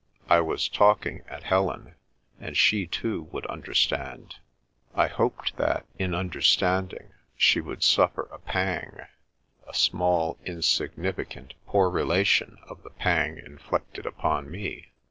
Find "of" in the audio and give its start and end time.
12.67-12.81